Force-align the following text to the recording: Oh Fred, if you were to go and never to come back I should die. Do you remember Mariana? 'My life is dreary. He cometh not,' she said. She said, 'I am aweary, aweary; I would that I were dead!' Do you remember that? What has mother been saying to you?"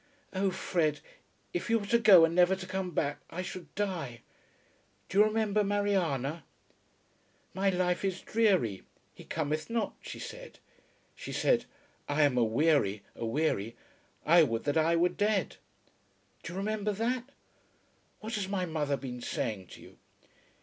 Oh 0.33 0.49
Fred, 0.49 0.99
if 1.53 1.69
you 1.69 1.77
were 1.77 1.85
to 1.85 1.99
go 1.99 2.25
and 2.25 2.33
never 2.33 2.55
to 2.55 2.65
come 2.65 2.89
back 2.89 3.19
I 3.29 3.43
should 3.43 3.75
die. 3.75 4.21
Do 5.09 5.19
you 5.19 5.23
remember 5.23 5.63
Mariana? 5.63 6.43
'My 7.53 7.69
life 7.69 8.03
is 8.03 8.21
dreary. 8.23 8.81
He 9.13 9.23
cometh 9.23 9.69
not,' 9.69 9.93
she 10.01 10.17
said. 10.17 10.57
She 11.13 11.31
said, 11.31 11.65
'I 12.09 12.23
am 12.23 12.35
aweary, 12.39 13.03
aweary; 13.15 13.75
I 14.25 14.41
would 14.41 14.63
that 14.63 14.75
I 14.75 14.95
were 14.95 15.07
dead!' 15.07 15.57
Do 16.41 16.53
you 16.53 16.57
remember 16.57 16.93
that? 16.93 17.29
What 18.21 18.33
has 18.33 18.47
mother 18.47 18.97
been 18.97 19.21
saying 19.21 19.67
to 19.67 19.81
you?" 19.83 19.99